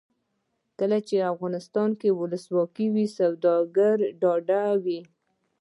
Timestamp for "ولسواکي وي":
2.19-3.05